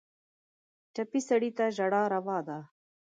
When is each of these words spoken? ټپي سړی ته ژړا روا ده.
ټپي 0.93 1.19
سړی 1.29 1.49
ته 1.57 1.65
ژړا 1.77 2.03
روا 2.13 2.37
ده. 2.47 2.57